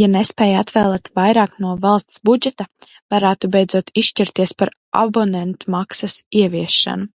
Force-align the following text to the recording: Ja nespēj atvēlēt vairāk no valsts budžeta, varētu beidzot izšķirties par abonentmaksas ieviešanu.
Ja 0.00 0.08
nespēj 0.10 0.52
atvēlēt 0.58 1.08
vairāk 1.18 1.56
no 1.64 1.72
valsts 1.86 2.22
budžeta, 2.30 2.66
varētu 3.16 3.52
beidzot 3.56 3.90
izšķirties 4.04 4.56
par 4.62 4.74
abonentmaksas 5.04 6.16
ieviešanu. 6.44 7.12